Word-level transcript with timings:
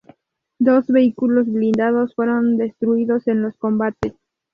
Dos 0.57 0.87
vehículos 0.87 1.45
blindados 1.45 2.15
fueron 2.15 2.57
destruidos 2.57 3.27
en 3.27 3.43
los 3.43 3.55
combates. 3.57 4.13